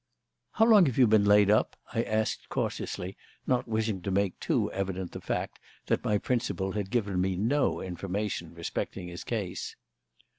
[0.53, 3.15] "How long have you been laid up?" I asked cautiously,
[3.45, 7.81] not wishing to make too evident the fact that my principal had given me no
[7.81, 9.75] information respecting his case.